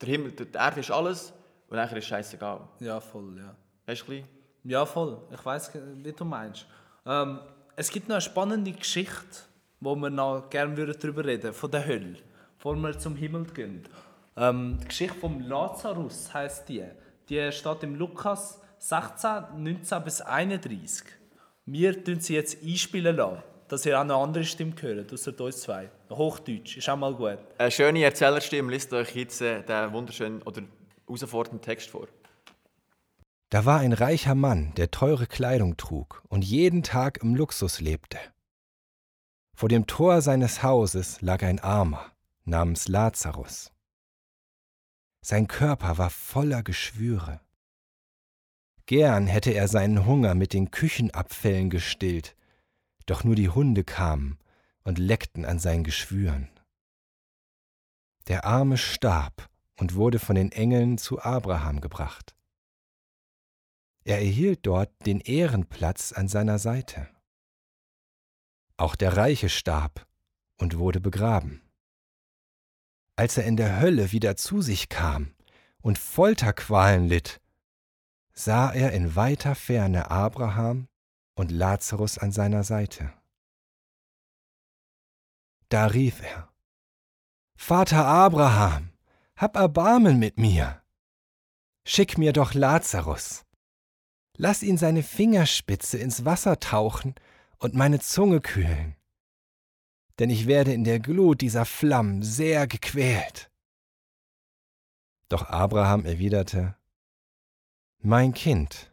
[0.00, 1.32] der Himmel, die Erde ist alles
[1.68, 2.60] und nachher ist es scheißegal.
[2.80, 3.54] Ja, voll, ja.
[3.86, 4.28] Weißt du, ein bisschen?
[4.64, 5.18] Ja, voll.
[5.32, 6.66] Ich weiß, wie du meinst.
[7.04, 7.40] Ähm,
[7.76, 9.44] es gibt noch eine spannende Geschichte,
[9.80, 12.16] wo wir noch gerne darüber reden von der Hölle,
[12.56, 13.86] bevor wir zum Himmel gehen.
[14.36, 16.84] Ähm, die Geschichte vom Lazarus heißt die.
[17.28, 21.06] Die steht im Lukas 16, 19 bis 31.
[21.66, 25.62] Wir tun sie jetzt einspielen lassen, dass ihr auch eine andere Stimme hört, außer uns
[25.62, 25.90] zwei.
[26.10, 27.38] Hochdeutsch, ist auch mal gut.
[27.58, 30.62] Eine schöne Erzählerstimme, liest euch jetzt äh, den wunderschönen oder
[31.06, 32.06] herausfordernden Text vor.
[33.50, 38.18] Da war ein reicher Mann, der teure Kleidung trug und jeden Tag im Luxus lebte.
[39.56, 42.10] Vor dem Tor seines Hauses lag ein Armer
[42.44, 43.70] namens Lazarus.
[45.20, 47.40] Sein Körper war voller Geschwüre.
[48.86, 52.36] Gern hätte er seinen Hunger mit den Küchenabfällen gestillt,
[53.06, 54.38] doch nur die Hunde kamen
[54.82, 56.50] und leckten an seinen Geschwüren.
[58.28, 62.34] Der Arme starb und wurde von den Engeln zu Abraham gebracht.
[64.04, 67.08] Er erhielt dort den Ehrenplatz an seiner Seite.
[68.76, 70.06] Auch der Reiche starb
[70.58, 71.62] und wurde begraben.
[73.16, 75.34] Als er in der Hölle wieder zu sich kam
[75.80, 77.40] und Folterqualen litt,
[78.34, 80.88] sah er in weiter Ferne Abraham
[81.34, 83.12] und Lazarus an seiner Seite.
[85.68, 86.52] Da rief er,
[87.56, 88.92] Vater Abraham,
[89.36, 90.82] hab Erbarmen mit mir.
[91.86, 93.44] Schick mir doch Lazarus.
[94.36, 97.14] Lass ihn seine Fingerspitze ins Wasser tauchen
[97.58, 98.96] und meine Zunge kühlen.
[100.18, 103.50] Denn ich werde in der Glut dieser Flammen sehr gequält.
[105.28, 106.76] Doch Abraham erwiderte,
[108.06, 108.92] Mein Kind,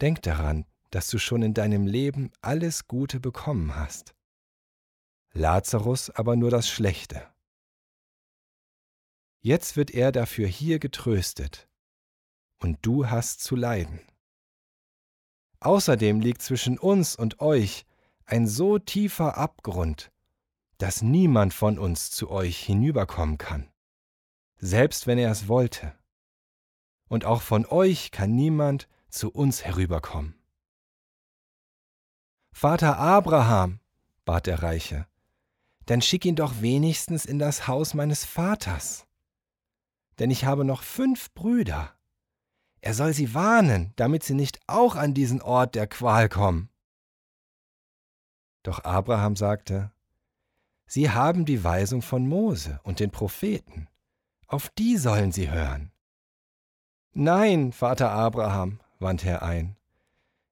[0.00, 4.14] denk daran, dass du schon in deinem Leben alles Gute bekommen hast.
[5.34, 7.28] Lazarus aber nur das Schlechte.
[9.40, 11.68] Jetzt wird er dafür hier getröstet,
[12.58, 14.00] und du hast zu leiden.
[15.60, 17.84] Außerdem liegt zwischen uns und euch
[18.24, 20.10] ein so tiefer Abgrund,
[20.78, 23.70] dass niemand von uns zu euch hinüberkommen kann,
[24.56, 25.97] selbst wenn er es wollte.
[27.08, 30.34] Und auch von euch kann niemand zu uns herüberkommen.
[32.52, 33.80] Vater Abraham,
[34.24, 35.06] bat der Reiche,
[35.86, 39.06] dann schick ihn doch wenigstens in das Haus meines Vaters.
[40.18, 41.98] Denn ich habe noch fünf Brüder
[42.80, 46.70] er soll sie warnen, damit sie nicht auch an diesen Ort der Qual kommen.
[48.62, 49.92] Doch Abraham sagte,
[50.86, 53.88] Sie haben die Weisung von Mose und den Propheten,
[54.46, 55.92] auf die sollen sie hören.
[57.12, 59.76] Nein, Vater Abraham, wandte er ein,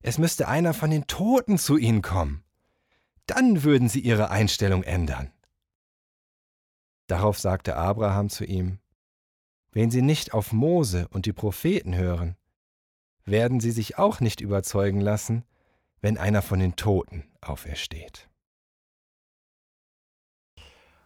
[0.01, 2.45] es müsste einer von den Toten zu ihnen kommen,
[3.27, 5.33] dann würden sie ihre Einstellung ändern.
[7.09, 8.79] Darauf sagte Abraham zu ihm,
[9.73, 12.37] wenn sie nicht auf Mose und die Propheten hören,
[13.25, 15.45] werden sie sich auch nicht überzeugen lassen,
[16.01, 18.29] wenn einer von den Toten aufersteht.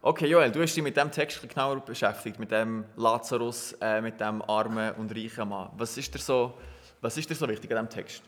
[0.03, 4.19] Okay, Joel, du hast dich mit dem Text genauer beschäftigt, mit dem Lazarus, äh, mit
[4.19, 5.69] dem armen und reichen Mann.
[5.77, 6.55] Was ist dir so,
[7.03, 8.23] was ist dir so wichtig an diesem Text?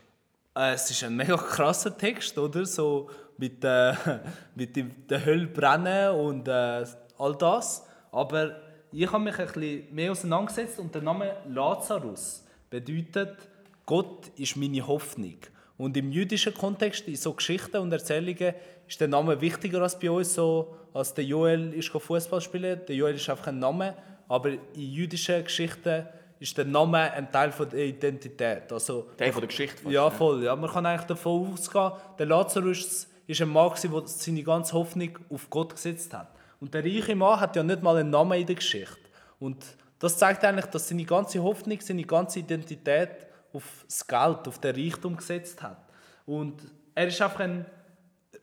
[0.54, 2.66] Äh, es ist ein mega krasser Text, oder?
[2.66, 3.08] So
[3.38, 3.94] mit, äh,
[4.54, 4.76] mit
[5.10, 6.84] der Hölle brennen und äh,
[7.16, 7.86] all das.
[8.10, 8.54] Aber
[8.90, 13.48] ich habe mich ein bisschen mehr auseinandergesetzt und der Name Lazarus bedeutet,
[13.86, 15.38] Gott ist meine Hoffnung.
[15.78, 18.54] Und im jüdischen Kontext, in so Geschichten und Erzählungen,
[18.86, 22.80] ist der Name wichtiger als bei uns, so, als der Joel ist Fußball spielen.
[22.86, 23.94] Der Joel ist einfach ein Name,
[24.28, 26.06] aber in jüdischen Geschichten
[26.38, 28.72] ist der Name ein Teil von der Identität.
[28.72, 29.88] Also, Teil von der Geschichte.
[29.88, 30.44] Ja, voll.
[30.44, 30.56] Ja.
[30.56, 35.48] Man kann eigentlich davon ausgehen, der Lazarus ist ein Mann, der seine ganze Hoffnung auf
[35.48, 36.28] Gott gesetzt hat.
[36.60, 38.98] Und der reiche Mann hat ja nicht mal einen Namen in der Geschichte.
[39.38, 39.64] Und
[39.98, 43.10] das zeigt eigentlich, dass seine ganze Hoffnung, seine ganze Identität
[43.52, 45.78] auf das Geld, auf den Reichtum gesetzt hat.
[46.26, 46.60] Und
[46.94, 47.66] er ist einfach ein,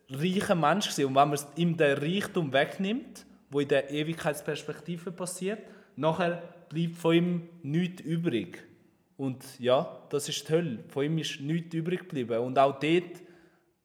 [0.10, 1.06] reicher Mensch gewesen.
[1.06, 5.60] und wenn man ihm den Reichtum wegnimmt, wo in der Ewigkeitsperspektive passiert,
[5.96, 8.64] nachher bleibt von ihm nichts übrig.
[9.18, 10.80] Und ja, das ist die Hölle.
[10.88, 12.40] Von ihm ist nichts übrig geblieben.
[12.40, 13.22] Und auch dort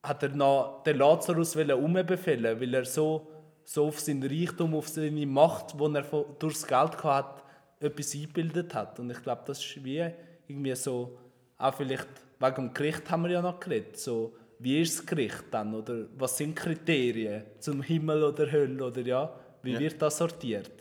[0.03, 3.27] hat er noch den Lazarus umbefehlen, weil er so,
[3.65, 7.43] so auf seinen Reichtum, auf seine Macht, die er durchs Geld hatte,
[7.81, 9.01] etwas eingebildet hat.
[9.01, 10.09] Und ich glaube, das ist wie
[10.47, 11.19] irgendwie so,
[11.59, 12.09] auch vielleicht
[12.39, 14.35] wegen dem Gericht haben wir ja noch geredet, so,
[14.65, 19.31] wie ist das Gericht dann, oder was sind Kriterien zum Himmel oder Hölle, oder ja,
[19.63, 19.79] wie ja.
[19.79, 20.73] wird das sortiert?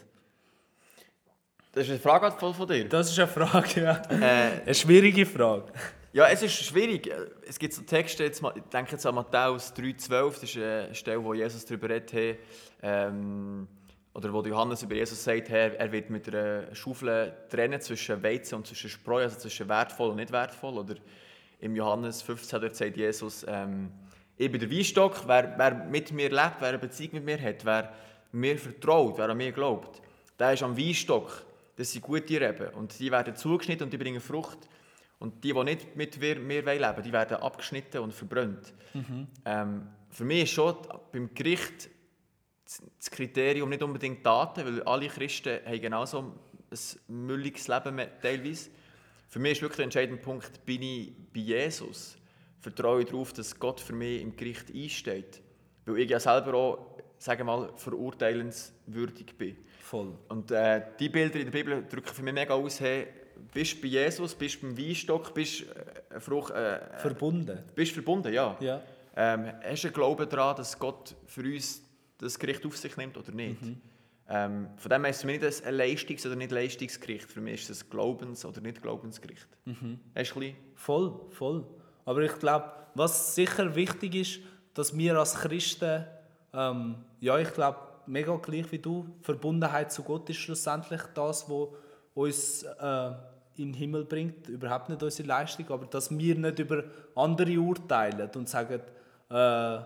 [1.74, 2.88] Das ist eine Frage von dir?
[2.88, 4.02] Das ist eine Frage, ja.
[4.10, 5.74] Äh, eine schwierige Frage.
[6.14, 7.12] Ja, es ist schwierig.
[7.48, 11.24] Es gibt so Texte, jetzt, ich denke jetzt an Matthäus 3,12, das ist eine Stelle,
[11.24, 12.40] wo Jesus darüber redet,
[12.82, 13.68] ähm,
[14.14, 18.56] oder wo Johannes über Jesus sagt, er, er wird mit einer Schaufel trennen zwischen Weizen
[18.56, 20.78] und zwischen Spreu, also zwischen wertvoll und nicht wertvoll.
[20.78, 20.96] Oder
[21.64, 23.90] im Johannes 15 dort sagt Jesus, ähm,
[24.36, 27.64] ich bin der Weinstock, wer, wer mit mir lebt, wer eine Beziehung mit mir hat,
[27.64, 27.94] wer
[28.34, 30.02] mir vertraut, wer an mir glaubt,
[30.38, 31.46] der ist am Weinstock.
[31.76, 34.60] Das sind gute Reben und die werden zugeschnitten und die bringen Frucht.
[35.20, 38.74] Und die, die nicht mit mir, mir leben die werden abgeschnitten und verbrannt.
[38.94, 39.28] Mhm.
[39.46, 40.76] Ähm, für mich ist schon
[41.14, 41.90] beim Gericht
[42.98, 46.34] das Kriterium nicht unbedingt Daten, weil alle Christen haben genauso
[46.72, 48.70] ein mülliges Leben teilweise.
[49.34, 52.16] Für mich ist wirklich der entscheidende Punkt, bin ich bei Jesus?
[52.60, 55.42] Vertraue ich darauf, dass Gott für mich im Gericht einsteht?
[55.88, 59.58] Weil ich ja selber auch, sagen wir mal, verurteilenswürdig bin.
[59.80, 60.14] Voll.
[60.30, 63.08] Und äh, die Bilder in der Bibel drücken für mich mega aus, hey,
[63.52, 65.64] bist bei Jesus, bist beim Weinstock, bist
[66.12, 67.58] äh, Frucht, äh, verbunden.
[67.74, 68.56] Bist verbunden, ja.
[68.60, 68.84] ja.
[69.16, 71.82] Ähm, hast du einen Glauben daran, dass Gott für uns
[72.20, 73.64] das Gericht auf sich nimmt oder nicht?
[73.64, 73.82] Mhm.
[74.30, 77.32] Ähm, von dem her ist es für mich nicht ein Leistungs- oder nicht Leistungsgericht.
[77.32, 79.48] Für mich ist es ein Glaubens- oder nicht Glaubensgericht.
[79.66, 80.00] Mhm.
[80.16, 80.42] Hast du
[80.76, 81.66] Voll, voll.
[82.06, 84.40] Aber ich glaube, was sicher wichtig ist,
[84.74, 86.06] dass wir als Christen,
[86.54, 91.68] ähm, ja, ich glaube, mega gleich wie du, Verbundenheit zu Gott ist schlussendlich das, was
[92.14, 93.12] uns äh,
[93.56, 94.48] in den Himmel bringt.
[94.48, 96.84] Überhaupt nicht unsere Leistung, aber dass wir nicht über
[97.16, 98.82] andere urteilen und sagen,
[99.30, 99.80] äh,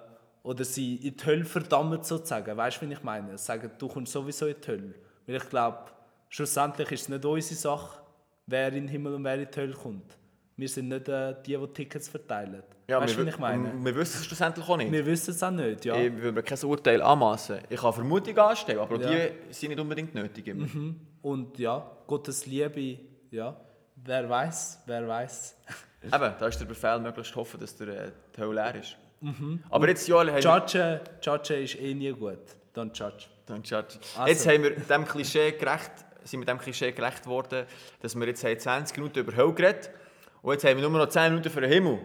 [0.47, 2.55] oder sie in die Hölle verdammen sozusagen.
[2.55, 3.37] Weißt du, wie ich meine?
[3.37, 4.93] Sagen, du kommst sowieso in die Hölle.
[5.25, 5.79] Weil ich glaube,
[6.29, 7.99] schlussendlich ist es nicht unsere Sache,
[8.45, 10.17] wer in den Himmel und wer in die Hölle kommt.
[10.55, 12.63] Wir sind nicht äh, die, die Tickets verteilen.
[12.87, 13.73] Ja, weißt du, wie ich meine?
[13.83, 14.89] Wir wissen es schlussendlich auch nicht.
[14.89, 15.97] Wir wissen es auch nicht, ja.
[15.97, 17.59] Ich will mir kein Urteil anmassen.
[17.69, 19.09] Ich kann Vermutungen anstellen, aber ja.
[19.09, 20.47] die sind nicht unbedingt nötig.
[20.47, 20.65] Immer.
[20.65, 20.95] Mhm.
[21.23, 22.99] Und ja, Gottes Liebe,
[23.31, 23.59] ja,
[23.97, 25.57] wer weiß, wer weiß.
[26.03, 28.95] Eben, da ist der Befehl, möglichst hoffen, dass der, äh, Hölle leer ist.
[29.21, 29.63] Mhm.
[29.69, 30.29] Aber jetzt, Joel...
[30.39, 32.39] Judge, Judge ist eh nie gut.
[32.75, 33.25] Don't judge.
[33.47, 33.97] Don't judge.
[34.15, 34.27] Also.
[34.27, 35.91] Jetzt haben wir dem Klischee gerecht,
[36.23, 37.65] sind wir dem Klischee gerecht worden,
[38.01, 39.89] dass wir jetzt 20 Minuten über Hölle geredet
[40.41, 41.99] und jetzt haben wir nur noch 10 Minuten für den Himmel.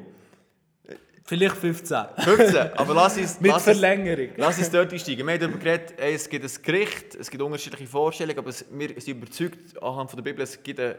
[1.24, 2.04] Vielleicht 15.
[2.18, 3.40] 15, aber lass uns...
[3.40, 4.28] Mit lass Verlängerung.
[4.30, 5.26] Uns, lass uns dort einsteigen.
[5.26, 9.08] Wir haben darüber geredet, es gibt ein Gericht, es gibt unterschiedliche Vorstellungen, aber wir sind
[9.08, 10.96] überzeugt anhand von der Bibel, es gibt ein,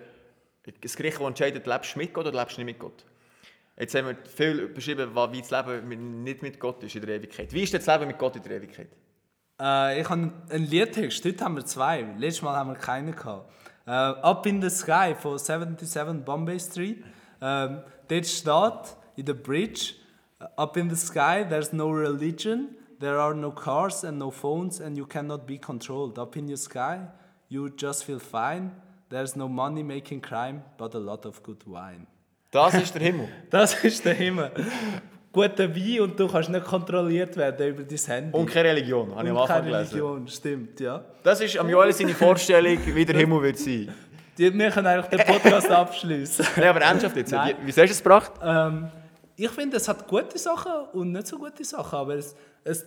[0.66, 3.04] ein Gericht, das entscheidet, lebst du mit Gott oder lebst du nicht mit Gott.
[3.78, 7.52] Jetzt haben wir viel beschrieben, wie das Leben nicht mit Gott ist in der Ewigkeit.
[7.54, 8.90] Wie ist das Leben mit Gott in der Ewigkeit?
[9.60, 12.02] Äh, ich habe einen Liedtext, heute haben wir zwei.
[12.18, 13.16] Letztes Mal haben wir keinen.
[13.86, 17.04] Uh, Up in the Sky von 77 Bombay Street.
[17.42, 19.96] Um, dort steht in der Bridge,
[20.56, 24.98] Up in the sky there's no religion, there are no cars and no phones and
[24.98, 26.18] you cannot be controlled.
[26.18, 27.08] Up in your sky
[27.50, 28.72] you just feel fine,
[29.10, 32.08] there's no money making crime, but a lot of good wine.
[32.54, 33.28] Das ist der Himmel.
[33.50, 34.52] das ist der Himmel.
[35.32, 38.38] Guter Wein und du kannst nicht kontrolliert werden über dein Handy.
[38.38, 41.04] Und keine Religion, habe ich am Anfang keine Religion, stimmt, ja.
[41.24, 43.92] Das ist am Joel seine Vorstellung, wie der Himmel wird sein.
[44.38, 46.46] Wir können eigentlich den Podcast abschließen.
[46.56, 47.32] Nein, aber ernsthaft jetzt.
[47.32, 47.56] Nein.
[47.62, 48.34] Wie, wie hast du es gebracht?
[48.44, 48.90] Ähm,
[49.36, 52.86] ich finde, es hat gute Sachen und nicht so gute Sachen, aber es, es,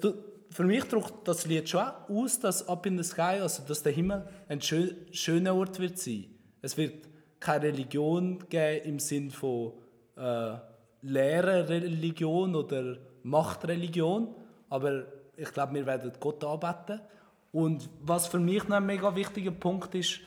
[0.50, 3.92] für mich drückt das Lied schon aus, dass Up in the Sky, also dass der
[3.92, 6.26] Himmel ein schön, schöner Ort wird sein.
[6.62, 6.94] Es wird
[7.40, 9.72] keine Religion geben im Sinn von
[10.16, 10.54] äh,
[11.02, 14.34] Lehrerreligion oder Machtreligion,
[14.68, 15.04] aber
[15.36, 17.00] ich glaube, wir werden Gott anbeten.
[17.52, 20.20] Und was für mich noch ein mega wichtiger Punkt ist,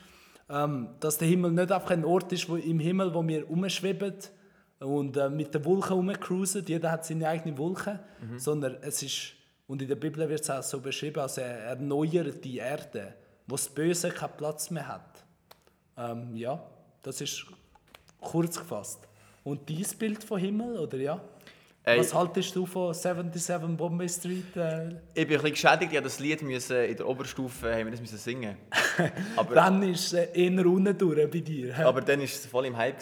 [0.48, 4.14] ähm, dass der Himmel nicht einfach ein Ort ist, wo im Himmel, wo wir umschweben
[4.80, 8.38] und äh, mit den Wolken rumcruisen, jeder hat seine eigene Wolke, mhm.
[8.38, 9.34] sondern es ist,
[9.66, 13.14] und in der Bibel wird es auch so beschrieben, als eine erneuerte Erde,
[13.46, 15.24] wo das Böse keinen Platz mehr hat.
[15.96, 16.62] Ähm, ja,
[17.02, 17.46] das ist
[18.20, 19.06] kurz gefasst.
[19.44, 21.20] Und dieses Bild von Himmel, oder ja?
[21.82, 24.54] Ey, Was haltest du von 77 Bombay Street?
[24.54, 24.88] Äh?
[25.14, 28.00] Ich bin ein bisschen geschädigt, ich das Lied müssen, in der Oberstufe haben wir das
[28.00, 28.56] müssen singen.
[29.36, 31.74] Aber, dann ist es eher unten durch bei dir.
[31.86, 32.98] Aber dann war es voll im Hype.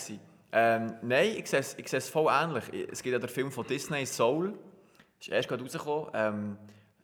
[0.52, 2.88] Ähm, nein, ich sehe, ich sehe es voll ähnlich.
[2.90, 4.54] Es gibt ja den Film von Disney, Soul.
[5.20, 6.10] ist erst gerade rausgekommen.
[6.14, 6.58] Ähm,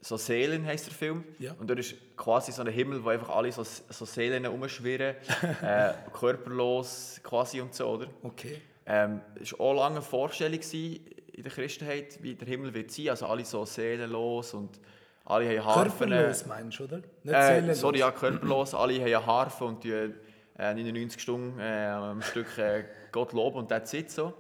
[0.04, 1.24] so Seelen heisst der Film.
[1.38, 1.54] Ja.
[1.58, 5.16] Und dort ist quasi so ein Himmel, wo einfach alle so, so Seelen rumschwirren,
[5.62, 8.06] äh, körperlos quasi und so, oder?
[8.22, 8.60] Okay.
[8.84, 11.00] Ähm, es war auch lange eine Vorstellung gewesen
[11.32, 13.08] in der Christenheit, wie der Himmel wird sein.
[13.08, 14.78] Also alle so seelenlos und
[15.24, 16.10] alle haben Harfen.
[16.10, 16.96] Körperlos meinst du, oder?
[17.22, 17.80] Nicht Äh, seelenlos.
[17.80, 18.74] sorry, ja, körperlos.
[18.74, 20.10] alle haben eine Harfe und die, äh,
[20.58, 24.34] 99 Stunden äh, am Stück äh, Gott loben und that's it so.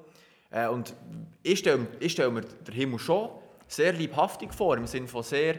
[0.50, 0.94] Äh, und
[1.42, 3.30] ich stelle, ich stelle mir den Himmel schon
[3.66, 5.56] sehr liebhaftig vor, im Sinne von sehr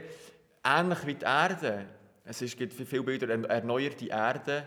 [0.63, 1.85] ähnlich wie die Erde.
[2.23, 4.65] Es ist, gibt viele Bilder, eine erneuerte Erde,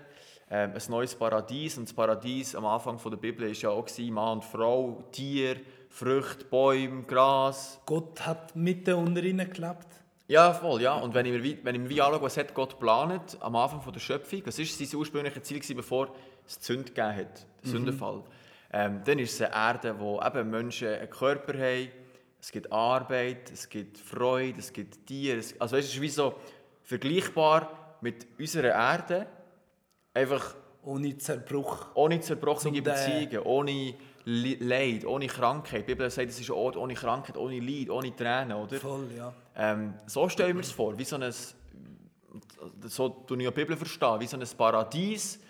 [0.51, 1.77] ähm, ein neues Paradies.
[1.79, 5.57] Und das Paradies am Anfang der Bibel war ja auch gewesen, Mann und Frau, Tier,
[5.89, 7.81] Früchte, Bäume, Gras.
[7.87, 9.87] Gott hat mitten unter ihnen gelebt.
[10.29, 10.95] Ja, voll, ja.
[10.95, 13.57] Und wenn ich mir, wie- wenn ich mir wie anschaue, was hat Gott geplant am
[13.57, 16.09] Anfang von der Schöpfung, was war sein ursprüngliches Ziel, gewesen, bevor
[16.47, 18.23] es die Sünde gegeben hat, der Sündenfall,
[18.73, 21.89] ähm, dann ist es eine Erde, wo eben Menschen einen Körper haben,
[22.41, 25.39] es gibt Arbeit, es gibt Freude, es gibt Tiere.
[25.39, 26.35] Es, also weißt, es ist wie so
[26.83, 29.27] vergleichbar mit unserer Erde,
[30.15, 31.89] einfach Ohne Zerbruch.
[31.95, 32.81] ohne zerbrochene.
[32.81, 35.83] Beziehungen, ohne Leid, ohne Krankheit.
[35.83, 38.77] Die Bibel sagt, es ist ein Ort ohne Krankheit, ohne Leid, ohne Tränen, oder?
[38.79, 39.33] Voll, ja.
[39.57, 41.33] Ähm, so stellen wir es vor, wie so ein,
[42.87, 45.41] so tue ich die Bibel verstehen, wie so ein Paradies,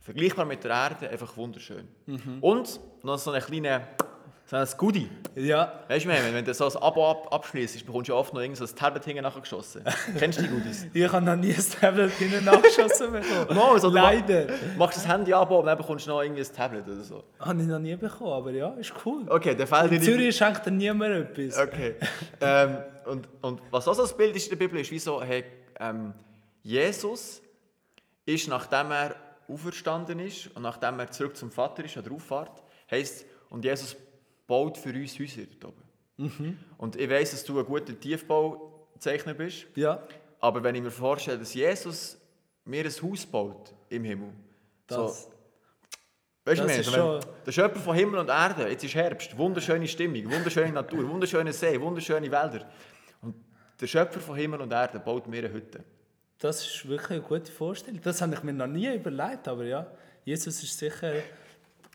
[0.00, 1.88] vergleichbar mit der Erde, einfach wunderschön.
[2.40, 3.86] Und noch so eine kleine,
[4.48, 5.10] so ein Goodie.
[5.34, 8.40] Ja, Weißt du, wenn, wenn du so ein Abo ab, abschließt, bekommst du oft noch
[8.40, 9.82] irgend so ein Tablet hinten nachgeschossen.
[10.18, 10.86] Kennst du die Goodies?
[10.94, 13.46] ich habe noch nie ein Tablet hinten nachgeschossen bekommen.
[13.56, 14.46] Mal, so, du Leider.
[14.46, 17.24] mach- machst das Handy Abo und dann bekommst du noch irgendwie ein Tablet oder so.
[17.40, 19.24] Habe ich noch nie bekommen, aber ja, ist cool.
[19.28, 20.02] Okay, der fällt dir In.
[20.02, 21.58] Zürich schenkt dir niemand etwas.
[21.58, 21.96] Okay.
[22.40, 25.20] ähm, und, und was auch so das Bild ist in der Bibel, ist wie so,
[25.22, 25.44] hey,
[25.80, 26.14] ähm,
[26.62, 27.42] Jesus
[28.24, 29.16] ist, nachdem er
[29.48, 33.96] auferstanden ist und nachdem er zurück zum Vater ist, an der Auffahrt, heisst, und Jesus
[34.46, 35.74] baut für uns Häuser dort
[36.18, 36.58] oben.
[36.78, 40.02] Und ich weiss, dass du ein guter Tiefbauzeichner bist, Ja,
[40.40, 42.18] aber wenn ich mir vorstelle, dass Jesus
[42.64, 44.30] mir ein Haus baut im Himmel,
[44.86, 44.96] das.
[45.24, 45.32] so,
[46.48, 48.94] Weißt du, Das ist meine, wenn- schon- der Schöpfer von Himmel und Erde, jetzt ist
[48.94, 52.70] Herbst, wunderschöne Stimmung, wunderschöne Natur, wunderschöne See, wunderschöne Wälder.
[53.20, 53.34] Und
[53.80, 55.82] der Schöpfer von Himmel und Erde baut mir eine Hütte.
[56.38, 58.00] Das ist wirklich eine gute Vorstellung.
[58.00, 59.86] Das habe ich mir noch nie überlegt, aber ja,
[60.24, 61.14] Jesus ist sicher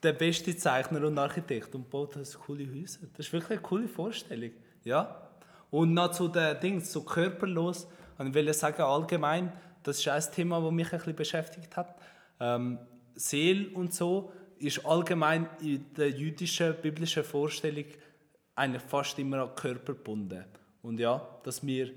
[0.03, 2.99] der beste Zeichner und Architekt und baut das coole Häuser.
[3.15, 4.51] Das ist wirklich eine coole Vorstellung.
[4.83, 5.29] Ja.
[5.69, 7.87] Und noch zu den Dingen, so körperlos,
[8.19, 9.51] ich will sagen, allgemein,
[9.83, 11.95] das ist ein Thema, das mich ein bisschen beschäftigt hat.
[12.39, 12.79] Ähm,
[13.15, 17.85] Seele und so ist allgemein in der jüdischen, biblischen Vorstellung
[18.55, 20.45] eigentlich fast immer an Körper gebunden.
[20.81, 21.91] Und ja, dass wir,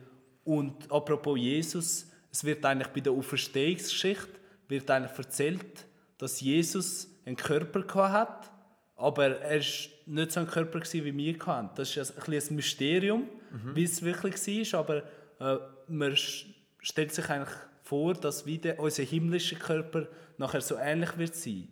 [0.45, 5.87] und apropos Jesus, es wird eigentlich bei der Auferstehungsgeschichte wird eigentlich erzählt,
[6.19, 8.51] dass Jesus einen Körper gehabt hat,
[8.97, 9.67] aber er war
[10.07, 11.71] nicht so ein Körper gewesen, wie wir hatten.
[11.75, 13.29] Das ist ein, ein Mysterium,
[13.75, 14.35] wie es wirklich
[14.73, 15.03] war, aber
[15.41, 15.59] äh,
[15.89, 20.07] man stellt sich eigentlich vor, dass wieder unser himmlischer Körper
[20.39, 21.69] nachher so ähnlich wird sein.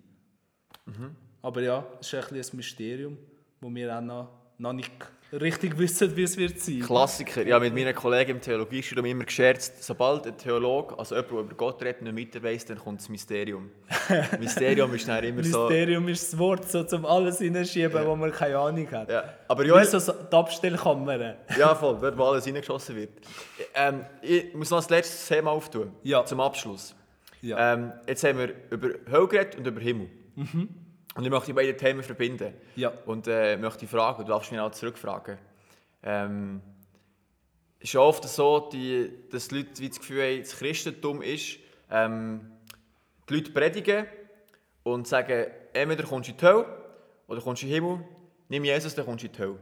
[1.43, 3.19] Aber ja, es ist ein, ein Mysterium,
[3.61, 4.91] wo wir auch noch, noch nicht
[5.41, 6.81] richtig wissen, wie es wird sein.
[6.81, 7.47] Klassiker.
[7.47, 11.55] Ja, mit meinen Kollegen im Theologiestudium immer gescherzt, sobald ein Theologe, also jemand, der über
[11.55, 13.71] Gott redet, nicht weiss, dann kommt das Mysterium.
[14.41, 15.67] Mysterium ist dann immer so...
[15.69, 19.11] Mysterium ist das Wort, so zum alles hineinschieben, wo man keine Ahnung hat.
[19.11, 19.25] Ja.
[19.49, 21.37] Aber Wie Joel, so die Abstellkammer.
[21.59, 23.11] ja voll, dort wo alles reingeschossen wird.
[23.75, 26.25] Ähm, ich muss noch das letzte Thema auftun, Ja.
[26.25, 26.95] zum Abschluss.
[27.41, 27.75] Ja.
[27.75, 30.09] Ähm, jetzt haben wir über Hölle geredet und über Himmel.
[31.15, 32.55] Und ich möchte die beiden Themen verbinden.
[32.77, 32.93] Ja.
[33.07, 35.39] Und äh, möchte fragen, du darfst mich auch zurückfragen.
[36.03, 36.61] Ähm,
[37.79, 41.21] es ist ja oft so, die, dass die Leute wie das Gefühl haben, das Christentum
[41.23, 41.59] ist,
[41.91, 42.51] ähm,
[43.29, 44.07] die Leute predigen
[44.85, 46.67] und sagen, entweder kommst du in die Hölle
[47.27, 48.05] oder kommst du in den Himmel.
[48.49, 49.59] Nimm Jesus, dann kommst du in die Hölle.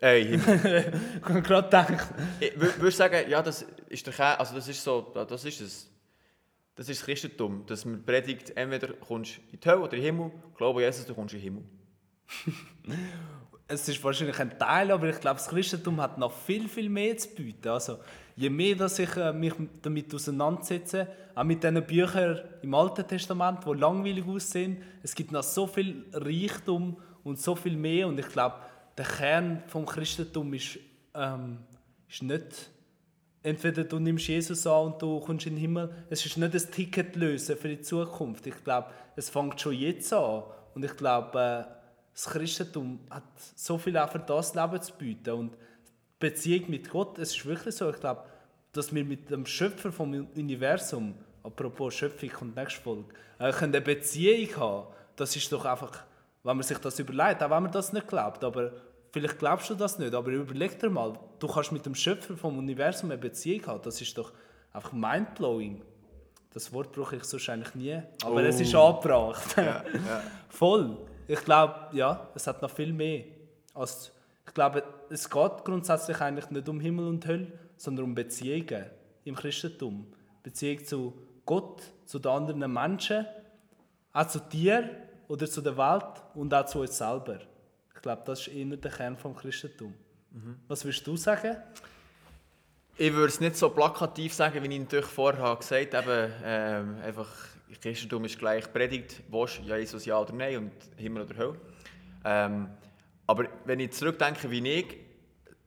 [0.00, 0.92] Äh, den Himmel.
[1.20, 2.08] Ich habe gerade gedacht,
[2.40, 5.60] Ich wür- würde sagen, ja, das ist der Kern, also das ist so, das ist
[5.60, 5.90] es.
[6.78, 10.00] Das ist das Christentum, dass man predigt, entweder kommst du in die Hölle oder in
[10.00, 11.64] den Himmel, glaube Jesus, du kommst in den Himmel.
[13.66, 17.16] es ist wahrscheinlich ein Teil, aber ich glaube, das Christentum hat noch viel, viel mehr
[17.16, 17.66] zu bieten.
[17.66, 17.98] Also,
[18.36, 23.58] je mehr dass ich äh, mich damit auseinandersetze, auch mit diesen Büchern im Alten Testament,
[23.66, 28.06] die langweilig aussehen, es gibt noch so viel Reichtum und so viel mehr.
[28.06, 28.54] Und ich glaube,
[28.96, 30.78] der Kern vom Christentum ist,
[31.12, 31.58] ähm,
[32.08, 32.70] ist nicht
[33.42, 35.90] entweder du nimmst Jesus an und du kommst in den Himmel.
[36.10, 38.46] Es ist nicht ein Ticket lösen für die Zukunft.
[38.46, 40.44] Ich glaube, es fängt schon jetzt an.
[40.74, 41.74] Und ich glaube, äh,
[42.12, 43.24] das Christentum hat
[43.54, 45.30] so viel auch für das Leben zu bieten.
[45.30, 45.56] Und die
[46.18, 48.24] Beziehung mit Gott, es ist wirklich so, ich glaube,
[48.72, 54.56] dass wir mit dem Schöpfer vom Universum, apropos Schöpfung und nächste Folge, äh, eine Beziehung
[54.56, 54.86] haben.
[55.16, 56.04] Das ist doch einfach,
[56.42, 58.72] wenn man sich das überlegt, auch wenn man das nicht glaubt, aber
[59.10, 62.58] vielleicht glaubst du das nicht, aber überleg dir mal, du kannst mit dem Schöpfer vom
[62.58, 63.82] Universum eine Beziehung haben.
[63.82, 64.32] Das ist doch
[64.72, 65.82] einfach mindblowing.
[66.50, 68.38] Das Wort brauche ich sonst eigentlich nie, aber oh.
[68.38, 69.56] es ist angebracht.
[69.56, 70.22] Ja, ja.
[70.48, 70.96] Voll.
[71.26, 73.24] Ich glaube, ja, es hat noch viel mehr.
[73.74, 74.10] Als,
[74.46, 78.86] ich glaube, es geht grundsätzlich eigentlich nicht um Himmel und Hölle, sondern um Beziehungen
[79.24, 80.06] im Christentum.
[80.42, 81.12] Beziehung zu
[81.44, 83.26] Gott, zu den anderen Menschen,
[84.12, 84.88] auch zu dir
[85.28, 87.40] oder zu der Welt und auch zu uns selber.
[87.98, 89.92] Ich glaube, das ist eher der Kern des Christentum.
[90.30, 90.60] Mhm.
[90.68, 91.56] Was würdest du sagen?
[92.96, 96.30] Ich würde es nicht so plakativ sagen, wie ich natürlich vorher gesagt habe.
[96.44, 97.28] Ähm, einfach,
[97.82, 101.60] Christentum ist gleich Predigt, was ja Jesus ja oder nein und Himmel oder Hölle.
[102.24, 102.68] Ähm,
[103.26, 104.96] aber wenn ich zurückdenke, wie ich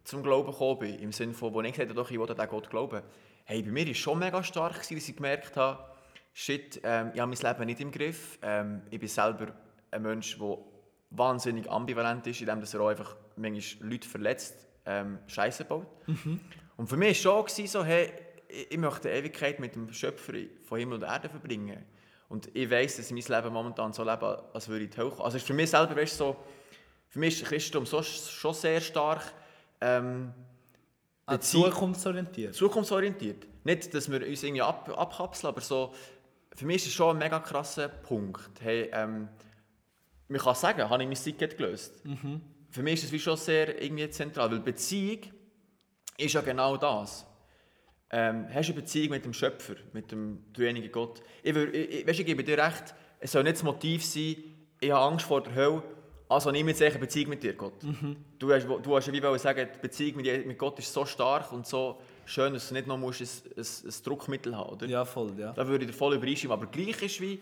[0.05, 2.47] zum Glauben gekommen bin, im Sinne von, wo ich gesagt habe, doch, ich will an
[2.47, 3.01] Gott glauben,
[3.43, 5.83] hey, bei mir war es schon mega stark, dass ich gemerkt habe,
[6.31, 8.39] shit, ähm, ich habe mein Leben nicht im Griff.
[8.41, 9.47] Ähm, ich bin selber
[9.91, 10.70] ein Mensch, der
[11.11, 15.87] wahnsinnig ambivalent ist, indem er auch einfach manchmal Leute verletzt, ähm, Scheiße baut.
[16.07, 16.39] Mhm.
[16.77, 18.11] Und für mich war schon so, hey,
[18.47, 21.85] ich möchte eine Ewigkeit mit dem Schöpfer von Himmel und Erde verbringen.
[22.29, 25.13] Und ich weiß, dass ich mein Leben momentan so lebe, als würde ich die Hölle
[25.19, 26.37] Also für mich selber weißt, so,
[27.09, 29.21] für mich ist Christentum so, schon sehr stark
[29.81, 30.33] ähm,
[31.39, 32.55] zukunftsorientiert.
[32.55, 33.47] Zukunftsorientiert.
[33.63, 35.93] Nicht, dass wir uns irgendwie ab, abkapseln, aber so,
[36.55, 38.61] für mich ist es schon ein mega krasser Punkt.
[38.61, 39.27] Hey, ähm,
[40.31, 42.05] man kann sagen, habe ich mein Ticket gelöst.
[42.05, 42.41] Mhm.
[42.69, 45.19] Für mich ist es wie schon sehr irgendwie zentral, weil Beziehung
[46.17, 47.25] ist ja genau das.
[48.09, 51.21] Ähm, hast du eine Beziehung mit dem Schöpfer, mit dem dreieinigen Gott?
[51.43, 54.35] Ich, will, ich, weißt, ich gebe dir recht, es soll nicht das Motiv sein,
[54.79, 55.83] ich habe Angst vor der Hölle,
[56.27, 57.83] also nehme jetzt eine Beziehung mit dir, Gott.
[57.83, 58.15] Mhm.
[58.39, 61.51] Du, hast, du hast ja wie sagen, die Beziehung mit, mit Gott ist so stark
[61.51, 64.89] und so schön, dass du nicht noch musst ein, ein, ein Druckmittel haben musst.
[64.89, 65.51] Ja, voll, ja.
[65.51, 66.57] Da würde ich dir voll übereinstimmen.
[66.57, 67.41] Aber gleich ist wie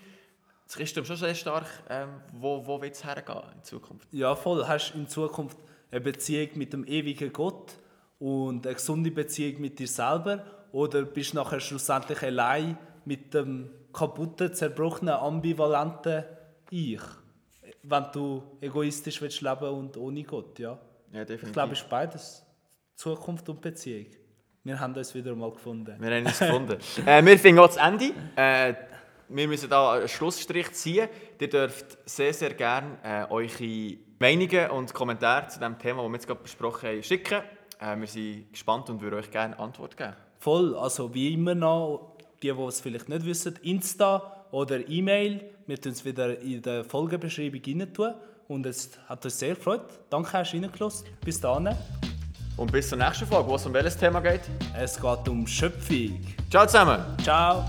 [0.69, 4.07] das Christentum schon sehr stark, ähm, wo, wo wird es hergehen in Zukunft?
[4.11, 4.67] Ja, voll.
[4.67, 5.57] Hast du in Zukunft
[5.89, 7.73] eine Beziehung mit dem ewigen Gott
[8.19, 13.71] und eine gesunde Beziehung mit dir selber oder bist du nachher schlussendlich allein mit dem
[13.91, 16.23] kaputten, zerbrochenen, ambivalenten
[16.69, 17.01] Ich?
[17.81, 20.77] Wenn du egoistisch willst leben und ohne Gott, ja.
[21.11, 21.47] Ja, definitiv.
[21.47, 22.45] Ich glaube, es ist beides.
[22.93, 24.05] Zukunft und Beziehung.
[24.63, 25.95] Wir haben uns wieder mal gefunden.
[25.97, 26.77] Wir haben uns gefunden.
[27.07, 28.11] äh, wir finden auch das Ende.
[28.35, 28.75] Äh,
[29.29, 31.07] wir müssen da einen Schlussstrich ziehen.
[31.39, 36.15] Ihr dürft sehr, sehr gerne äh, eure Meinungen und Kommentare zu dem Thema, das wir
[36.15, 37.41] jetzt gerade besprochen haben, schicken.
[37.79, 40.13] Äh, wir sind gespannt und würden euch gerne Antwort geben.
[40.39, 45.51] Voll, also wie immer noch, die, die es vielleicht nicht wissen, Insta oder E-Mail.
[45.67, 48.13] Wir tun es wieder in der Folgebeschreibung rein tun.
[48.47, 49.83] Und es hat uns sehr gefreut.
[50.09, 51.07] Danke, hast du reingelassen.
[51.23, 51.75] Bis dann.
[52.57, 54.41] Und bis zur nächsten Folge, wo es um welches Thema geht?
[54.75, 56.19] Es geht um Schöpfung.
[56.49, 56.99] Ciao zusammen.
[57.23, 57.63] Ciao.